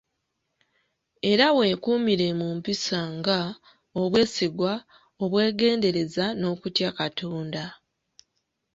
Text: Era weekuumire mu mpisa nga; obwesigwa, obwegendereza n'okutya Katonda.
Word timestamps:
Era 1.31 1.45
weekuumire 1.57 2.27
mu 2.39 2.47
mpisa 2.57 2.99
nga; 3.17 3.39
obwesigwa, 4.01 4.73
obwegendereza 5.23 6.25
n'okutya 6.39 6.89
Katonda. 6.99 7.65